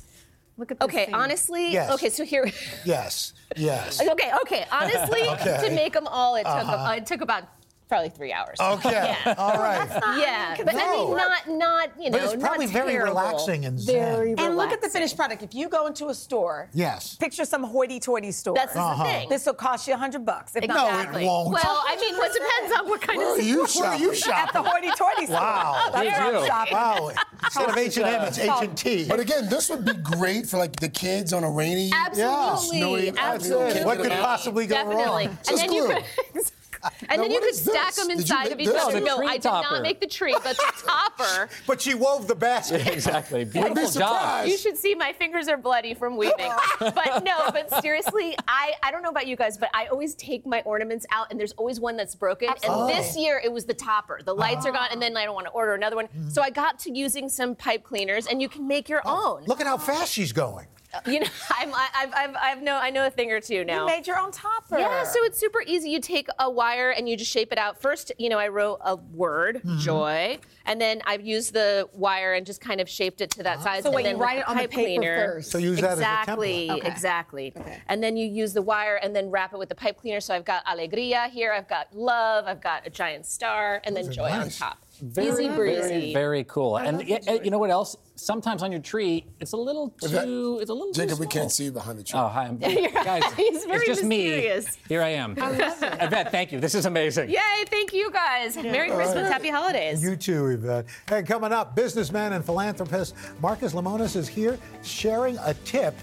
[0.57, 1.13] Look at this Okay, thing.
[1.13, 1.91] honestly, Yes.
[1.93, 2.51] okay, so here.
[2.83, 3.33] Yes.
[3.55, 4.01] Yes.
[4.09, 4.65] Okay, okay.
[4.71, 5.67] Honestly, Okay.
[5.69, 7.43] to make them all, it took uh it took about
[7.87, 8.57] probably three hours.
[8.59, 8.91] Okay.
[8.93, 9.35] Yeah.
[9.37, 9.87] All right.
[10.17, 13.13] Yeah, but I mean, not not you know, But it's probably not very terrible.
[13.13, 13.95] relaxing and zen.
[13.95, 15.41] very And look at the finished product.
[15.43, 17.15] If you go into a store, Yes.
[17.15, 18.55] picture some hoity-toity store.
[18.55, 19.03] That's the Uh-huh.
[19.03, 19.29] thing.
[19.29, 20.55] This will cost you a hundred bucks.
[20.55, 21.49] If No, not it won't.
[21.53, 23.47] Well, I mean, well, it depends on what kind Where of Store.
[23.49, 24.33] you Where are you shopping?
[24.47, 25.35] at the hoity-toity store.
[25.39, 25.89] Wow.
[25.93, 26.47] That's Did where I'm you?
[26.47, 26.73] shopping.
[26.73, 27.11] Wow.
[27.43, 29.05] Instead of H&M, it's H&T.
[29.09, 33.13] But again, this would be great for like the kids on a rainy, Absolutely, snowy.
[33.17, 33.83] absolutely.
[33.85, 35.27] What could possibly go Definitely.
[35.27, 35.37] wrong?
[35.49, 36.03] And then you could,
[37.09, 38.05] and Now, then you could stack this?
[38.07, 38.99] them inside of each No, other.
[38.99, 39.75] the No, I did topper.
[39.75, 41.49] not make the tree, but the topper.
[41.67, 42.87] But she wove the basket.
[42.93, 43.45] exactly.
[43.45, 43.91] be Beautiful job.
[43.91, 44.51] surprised.
[44.51, 46.51] You should see my fingers are bloody from weaving.
[46.79, 50.45] but no, but seriously, I, I don't know about you guys, but I always take
[50.45, 52.49] my ornaments out and there's always one that's broken.
[52.49, 52.93] Absolutely.
[52.93, 54.19] And this year it was the topper.
[54.23, 56.07] The lights are gone and then I don't want to order another one.
[56.29, 59.45] So I got to using some pipe cleaners and you can make your oh, own.
[59.45, 60.67] Look at how fast she's going.
[61.07, 63.81] You know, I'm, I- I've, I've, I've know, I know a thing or two now.
[63.81, 64.77] You made your own topper.
[64.77, 65.89] Yeah, so it's super easy.
[65.89, 67.81] You take a wire and you just shape it out.
[67.81, 69.79] First, you know, I wrote a word, Mm-hmm.
[69.79, 73.61] joy, and then I've used the wire and just kind of shaped it to that
[73.61, 73.83] size.
[73.83, 75.51] So and wait, then you write it on the paper cleaner, first.
[75.51, 76.77] So use that as a exactly, template.
[76.79, 76.87] Okay.
[76.87, 77.53] exactly.
[77.87, 80.19] And then you use the wire and then wrap it with the pipe cleaner.
[80.21, 84.05] So I've got alegria here, I've got love, I've got a giant star, and then
[84.05, 84.82] Those are joy on top.
[85.05, 85.81] Very, Easy breezy.
[85.81, 86.77] Very, very cool.
[86.77, 87.97] And y- y- you know what else?
[88.15, 90.59] Sometimes on your tree, it's a little Is that- too.
[90.61, 90.93] It's a little.
[90.93, 92.17] Jacob, too we can't see you behind the tree.
[92.17, 92.45] Oh, hi.
[92.45, 94.65] I'm, guys, He's very it's just mysterious.
[94.67, 94.71] me.
[94.87, 95.35] Here I am.
[95.35, 96.59] Evette, thank you.
[96.61, 97.29] This is amazing.
[97.29, 98.55] Yay, thank you guys.
[98.55, 100.01] Merry Christmas, happy holidays.
[100.01, 100.85] You too, Evette.
[101.09, 105.95] Hey, coming up, businessman and philanthropist Marcus Lemonis is here sharing a tip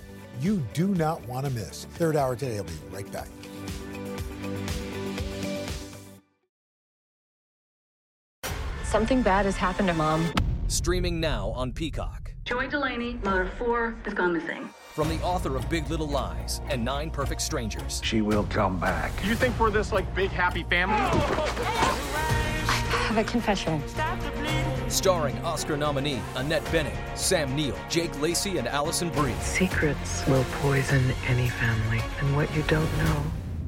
[0.42, 1.84] you do not want to miss.
[1.94, 2.58] Third hour today.
[2.58, 3.28] I'll be right back.
[8.90, 10.32] Something bad has happened to mom.
[10.66, 12.34] Streaming now on Peacock.
[12.44, 14.68] Joy Delaney, mother of four, has gone missing.
[14.94, 18.00] From the author of Big Little Lies and Nine Perfect Strangers.
[18.02, 19.12] She will come back.
[19.24, 20.96] You think we're this like big happy family?
[20.96, 21.06] I
[23.06, 23.80] have a confession.
[24.88, 29.34] Starring Oscar nominee Annette Bening, Sam Neill, Jake Lacy, and Alison Brie.
[29.34, 33.22] Secrets will poison any family, and what you don't know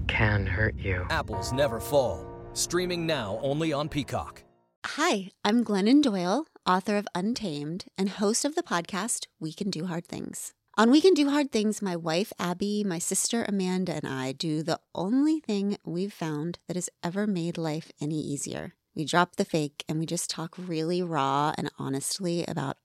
[0.09, 1.07] can hurt you.
[1.11, 2.27] Apples Never Fall.
[2.55, 4.43] Streaming now only on Peacock.
[4.85, 9.87] Hi, I'm Glennon Doyle, author of Untamed and host of the podcast We Can Do
[9.87, 10.53] Hard Things.
[10.77, 14.63] On We Can Do Hard Things, my wife Abby, my sister Amanda, and I do
[14.63, 18.75] the only thing we've found that has ever made life any easier.
[18.95, 22.77] We drop the fake and we just talk really raw and honestly about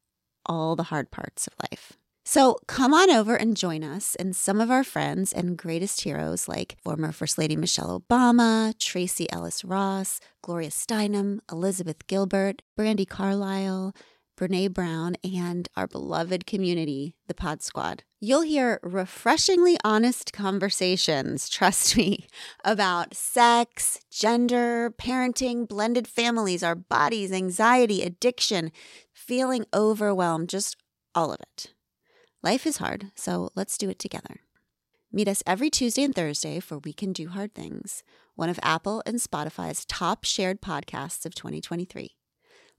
[0.45, 1.93] all the hard parts of life.
[2.29, 6.49] So come on over and join us and some of our friends and greatest heroes
[6.49, 13.95] like former First Lady Michelle Obama, Tracee Ellis Ross, Gloria Steinem, Elizabeth Gilbert, Brandi Carlile,
[14.37, 18.03] Brene Brown, and our beloved community, the Pod Squad.
[18.19, 22.27] You'll hear refreshingly honest conversations, trust me,
[22.65, 28.73] about sex, gender, parenting, blended families, our bodies, anxiety, addiction,
[29.13, 30.75] feeling overwhelmed, just
[31.15, 31.73] all of it.
[32.43, 34.41] Life is hard, so let's do it together.
[35.11, 38.03] Meet us every Tuesday and Thursday for We Can Do Hard Things,
[38.35, 42.11] one of Apple and Spotify's top shared podcasts of 2023.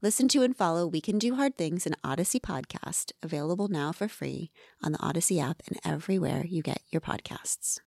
[0.01, 4.07] Listen to and follow We Can Do Hard Things, an Odyssey podcast, available now for
[4.07, 4.49] free
[4.81, 7.79] on the Odyssey app and everywhere you get your podcasts.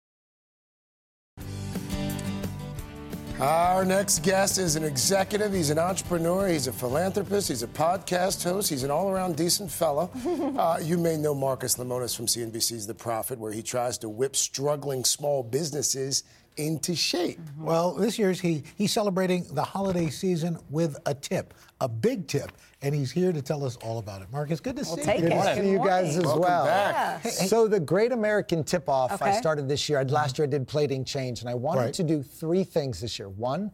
[3.41, 5.51] Our next guest is an executive.
[5.51, 6.47] He's an entrepreneur.
[6.47, 7.47] He's a philanthropist.
[7.47, 8.69] He's a podcast host.
[8.69, 10.11] He's an all around decent fellow.
[10.59, 14.35] uh, you may know Marcus Lemonis from CNBC's The Profit, where he tries to whip
[14.35, 16.23] struggling small businesses
[16.57, 17.39] into shape.
[17.57, 22.51] Well, this year's he he's celebrating the holiday season with a tip, a big tip,
[22.81, 24.27] and he's here to tell us all about it.
[24.31, 25.05] Marcus, good to see you.
[25.21, 26.65] Good to see you guys as Welcome well.
[26.65, 27.21] back.
[27.21, 27.47] Hey, hey.
[27.47, 29.99] So the Great American Tip-Off I started this year.
[29.99, 31.93] I- Last year I did plating change, and I wanted Right.
[31.95, 33.29] to do three things this year.
[33.29, 33.71] One,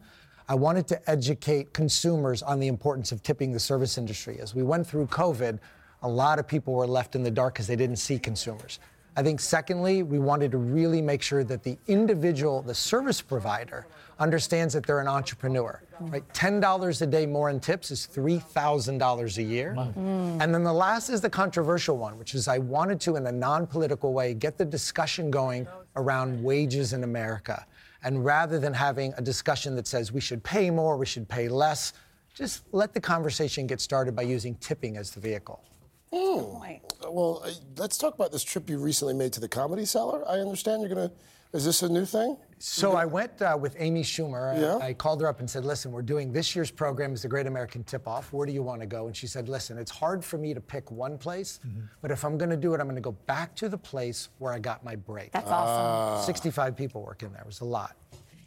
[0.48, 4.38] I wanted to educate consumers on the importance of tipping the service industry.
[4.40, 5.58] As we went through COVID,
[6.02, 8.78] a lot of people were left in the dark because they didn't see consumers.
[9.18, 13.84] I think, secondly, we wanted to really make sure that the individual, the service provider,
[14.20, 15.82] understands that they're an entrepreneur.
[15.98, 16.22] Right?
[16.34, 19.74] $10 a day more in tips is $3,000 a year.
[19.76, 20.40] Mm.
[20.40, 23.32] And then the last is the controversial one, which is I wanted to, in a
[23.32, 27.66] non political way, get the discussion going around wages in America.
[28.04, 31.48] And rather than having a discussion that says we should pay more, we should pay
[31.48, 31.92] less,
[32.34, 35.64] just let the conversation get started by using tipping as the vehicle.
[36.12, 36.62] Hmm.
[37.10, 40.26] Well, uh, let's talk about this trip you recently made to the Comedy Cellar.
[40.28, 41.14] I understand you're going to.
[41.54, 42.36] Is this a new thing?
[42.58, 44.60] So I went uh, with Amy Schumer.
[44.60, 44.76] Yeah.
[44.84, 47.46] I called her up and said, "Listen, we're doing this year's program is the Great
[47.46, 48.34] American Tip Off.
[48.34, 50.60] Where do you want to go?" And she said, "Listen, it's hard for me to
[50.60, 51.60] pick one place,
[52.02, 54.28] but if I'm going to do it, I'm going to go back to the place
[54.38, 56.20] where I got my break." That's awesome.
[56.20, 56.20] Ah.
[56.22, 57.40] 65 people working there.
[57.40, 57.96] It was a lot.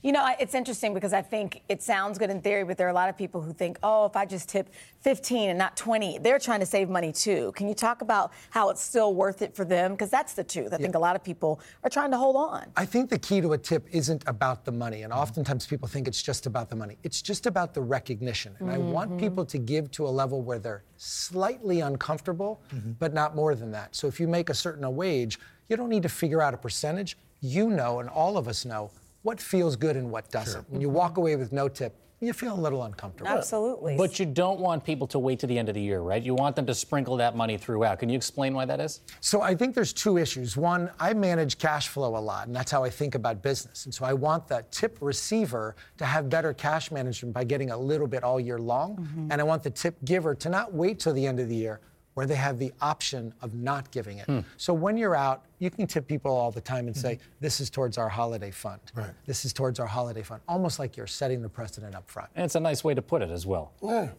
[0.03, 2.89] You know, it's interesting because I think it sounds good in theory, but there are
[2.89, 4.69] a lot of people who think, oh, if I just tip
[5.01, 7.51] 15 and not 20, they're trying to save money too.
[7.55, 9.91] Can you talk about how it's still worth it for them?
[9.91, 10.73] Because that's the truth.
[10.73, 12.65] I think a lot of people are trying to hold on.
[12.75, 15.21] I think the key to a tip isn't about the money, and mm-hmm.
[15.21, 16.97] oftentimes people think it's just about the money.
[17.03, 18.55] It's just about the recognition.
[18.59, 18.91] And I mm-hmm.
[18.91, 22.93] want people to give to a level where they're slightly uncomfortable, mm-hmm.
[22.93, 23.95] but not more than that.
[23.95, 27.17] So if you make a certain wage, you don't need to figure out a percentage.
[27.43, 28.91] You know, and all of us know,
[29.23, 30.69] what feels good and what doesn't.
[30.69, 33.31] When you walk away with no tip, you feel a little uncomfortable.
[33.31, 33.97] Absolutely.
[33.97, 36.21] But you don't want people to wait to the end of the year, right?
[36.21, 37.97] You want them to sprinkle that money throughout.
[37.97, 39.01] Can you explain why that is?
[39.21, 40.55] So I think there's two issues.
[40.55, 43.85] One, I manage cash flow a lot, and that's how I think about business.
[43.85, 47.77] And so I want the tip receiver to have better cash management by getting a
[47.77, 48.97] little bit all year long.
[48.97, 49.31] Mm-hmm.
[49.31, 51.81] And I want the tip giver to not wait till the end of the year
[52.13, 54.25] where they have the option of not giving it.
[54.25, 54.39] Hmm.
[54.57, 57.69] So when you're out, you can tip people all the time and say, this is
[57.69, 58.81] towards our holiday fund.
[58.93, 59.11] Right.
[59.25, 60.41] This is towards our holiday fund.
[60.47, 62.29] Almost like you're setting the precedent up front.
[62.35, 63.73] And it's a nice way to put it as well.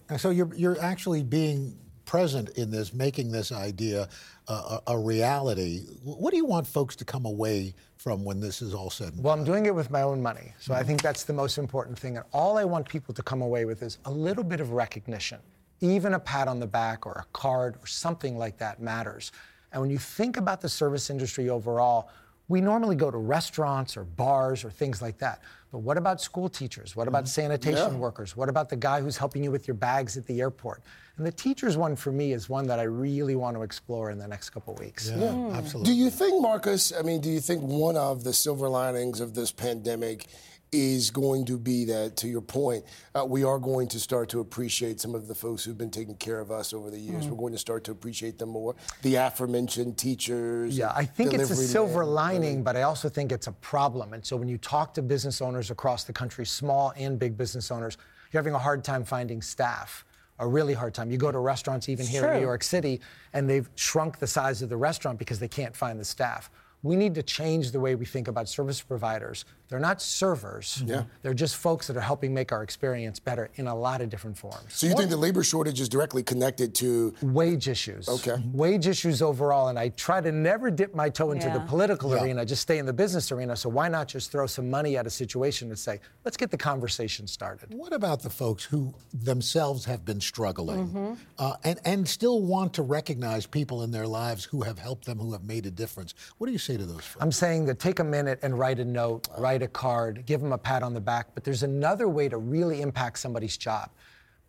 [0.09, 4.09] And so you're, you're actually being present in this, making this idea
[4.48, 5.87] uh, a, a reality.
[6.02, 9.22] What do you want folks to come away from when this is all said and
[9.22, 10.52] Well, I'm doing it with my own money.
[10.59, 12.16] So I think that's the most important thing.
[12.16, 15.38] And all I want people to come away with is a little bit of recognition.
[15.83, 19.33] Even a pat on the back or a card or something like that matters.
[19.73, 22.09] And when you think about the service industry overall,
[22.49, 25.40] we normally go to restaurants or bars or things like that.
[25.73, 26.95] But what about school teachers?
[26.95, 27.40] What about mm-hmm.
[27.40, 27.99] sanitation Yeah.
[27.99, 28.37] workers?
[28.37, 30.83] What about the guy who's helping you with your bags at the airport?
[31.16, 34.18] And the teachers one for me is one that I really want to explore in
[34.18, 35.11] the next couple weeks.
[35.11, 35.92] Yeah, Absolutely.
[35.92, 36.92] Do you think, Marcus?
[36.97, 40.27] I mean, do you think one of the silver linings of this pandemic
[40.72, 44.40] is going to be that, to your point, uh, we are going to start to
[44.40, 47.26] appreciate some of the folks who've been taking care of us over the years.
[47.26, 47.30] Mm.
[47.30, 48.74] We're going to start to appreciate them more.
[49.02, 50.76] The aforementioned teachers.
[50.76, 52.14] Yeah, I think it's a silver men.
[52.14, 54.14] lining, but I also think it's a problem.
[54.14, 57.70] And so when you talk to business owners across the country, small and big business
[57.70, 57.98] owners,
[58.32, 60.06] you're having a hard time finding staff.
[60.38, 61.11] A really hard time.
[61.11, 62.38] You go to restaurants, even here in.
[62.38, 63.00] New York City,
[63.35, 66.50] and they've shrunk the size of the restaurant because they can't find the staff.
[66.82, 69.44] We need to change the way we think about service providers.
[69.72, 70.82] They're not servers.
[70.85, 71.04] Yeah.
[71.22, 74.37] They're just folks that are helping make our experience better in a lot of different
[74.37, 74.66] forms.
[74.68, 78.06] So you think the labor shortage is directly connected to wage issues?
[78.06, 78.37] Okay.
[78.52, 82.22] Wage issues overall, and I try to never dip my toe into the political Yeah.
[82.22, 83.56] arena, just stay in the business arena.
[83.56, 86.58] So why not just throw some money at a situation and say, let's get the
[86.58, 87.72] conversation started?
[87.72, 91.12] What about the folks who themselves have been struggling Mm-hmm.
[91.38, 95.18] uh, and, and still want to recognize people in their lives who have helped them,
[95.18, 96.12] who have made a difference?
[96.37, 97.22] What do you say to those folks?
[97.22, 100.53] I'm saying that take a minute and write a note, write a card, give them
[100.53, 101.29] a pat on the back.
[101.35, 103.90] But there's another way to really impact somebody's job.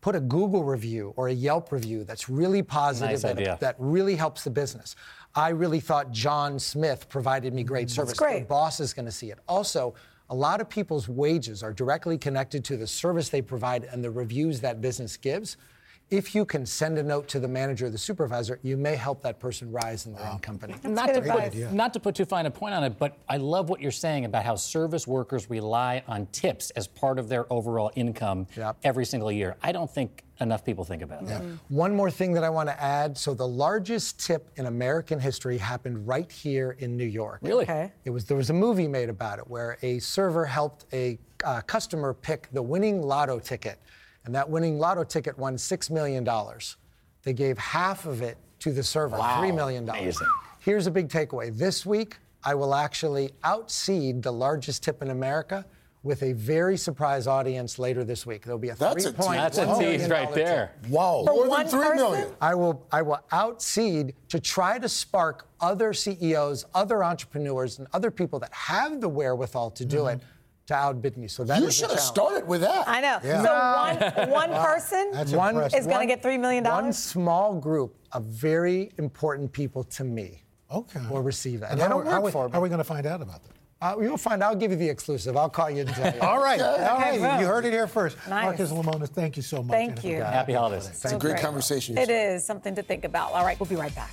[0.01, 4.15] Put a Google review or a Yelp review that's really positive, Nice that, that really
[4.15, 4.95] helps the business.
[5.35, 8.13] I really thought John Smith provided me great service.
[8.13, 8.41] great.
[8.41, 9.39] The boss is going to see it.
[9.47, 9.95] Also,
[10.29, 14.11] a lot of people's wages are directly connected to the service they provide and the
[14.11, 15.57] reviews that business gives.
[16.09, 19.21] If you can send a note to the manager or the supervisor, you may help
[19.23, 20.75] that person rise in their own company.
[20.83, 21.53] not good to, advice.
[21.55, 23.89] put, not to put too fine a point on it, but I love what you're
[23.91, 28.77] saying about how service workers rely on tips as part of their overall income Yep.
[28.83, 29.55] every single year.
[29.63, 31.41] I don't think enough people think about that.
[31.69, 33.17] One more thing that I want to add.
[33.17, 37.39] So the largest tip in American history happened right here in New York.
[37.41, 37.63] Really?
[37.63, 37.91] Okay.
[38.05, 41.61] It was there was a movie made about it where a server helped a uh,
[41.61, 43.79] customer pick the winning lotto ticket,
[44.25, 46.77] and that winning lotto ticket won six million dollars.
[47.23, 49.39] They gave half of it to the server, Wow.
[49.39, 50.01] three million dollars.
[50.01, 50.27] Amazing.
[50.59, 51.55] Here's a big takeaway.
[51.55, 55.65] This week, I will actually outseed the largest tip in America.
[56.03, 59.37] With a very surprise audience later this week, there'll be a That's a three point.
[59.39, 60.73] That's a tease right there.
[60.89, 61.23] Wow.
[61.25, 61.95] For More than three person?
[61.95, 62.27] million.
[62.41, 68.11] I will I will outseed to try to spark other CEOs, other entrepreneurs, and other
[68.11, 70.19] people that have the wherewithal to do mm-hmm.
[70.19, 70.23] it
[70.67, 71.27] to outbid me.
[71.27, 72.87] So that You is should have started with that.
[72.87, 73.19] I know.
[73.23, 73.43] Yeah.
[73.43, 76.83] So one one person One- is going to get three million dollars.
[76.83, 81.01] One small group of very important people to me okay.
[81.09, 81.71] will receive that.
[81.71, 82.51] And they how, don't how, work we- for me.
[82.53, 83.51] how are we going to find out about that?
[83.81, 84.41] Uh, you'll find.
[84.41, 85.35] I'll give you the exclusive.
[85.35, 86.21] I'll call you and tell you.
[86.21, 86.61] All right.
[86.61, 87.19] All right.
[87.19, 87.41] boom.
[87.41, 88.15] You heard it here first.
[88.29, 88.45] Nice.
[88.45, 89.73] Marcus Lemonis, thank you so much.
[89.75, 90.15] Thank And you.
[90.15, 90.87] have a Happy holidays.
[90.87, 91.41] It's a great great.
[91.41, 91.97] conversation.
[91.97, 93.33] It is something to think about.
[93.33, 94.11] All right, we'll be right back.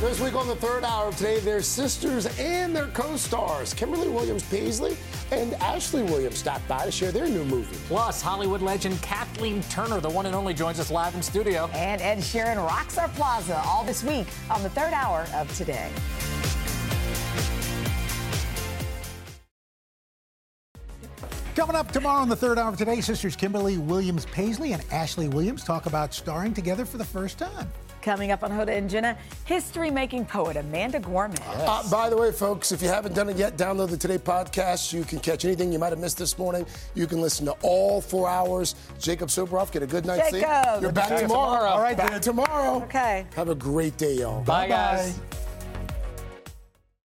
[0.00, 4.44] This week on the third hour of today, their sisters and their co-stars, Kimberly Williams
[4.48, 4.96] Paisley
[5.32, 7.76] and Ashley Williams, stopped by to share their new movie.
[7.88, 11.68] Plus, Hollywood legend Kathleen Turner, the one and only, joins us live in studio.
[11.74, 15.90] And Ed Sheeran rocks our plaza all this week on the third hour of today.
[21.56, 25.28] Coming up tomorrow on the third hour of today, sisters Kimberly Williams Paisley and Ashley
[25.28, 27.68] Williams talk about starring together for the first time.
[28.08, 31.36] Coming up on Hoda and Jenna, history-making poet Amanda Gorman.
[31.46, 34.94] Uh, by the way, folks, if you haven't done it yet, download the Today podcast.
[34.94, 36.64] You can catch anything you might have missed this morning.
[36.94, 38.76] You can listen to all four hours.
[38.98, 40.42] Jacob Soboroff, get a good night's sleep.
[40.80, 41.58] You're back See you tomorrow.
[41.58, 41.68] tomorrow.
[41.68, 42.82] All right, back tomorrow.
[42.84, 43.26] Okay.
[43.36, 44.42] Have a great day, y'all.
[44.42, 45.20] Bye, guys.